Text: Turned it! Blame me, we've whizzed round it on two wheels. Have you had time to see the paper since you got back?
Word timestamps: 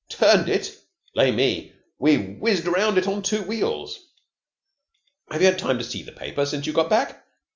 Turned 0.09 0.49
it! 0.49 0.79
Blame 1.13 1.35
me, 1.35 1.73
we've 1.99 2.39
whizzed 2.39 2.65
round 2.65 2.97
it 2.97 3.07
on 3.07 3.21
two 3.21 3.43
wheels. 3.43 3.99
Have 5.29 5.41
you 5.41 5.45
had 5.47 5.59
time 5.59 5.77
to 5.77 5.83
see 5.85 6.01
the 6.01 6.11
paper 6.11 6.43
since 6.47 6.65
you 6.65 6.73
got 6.73 6.89
back? 6.89 7.23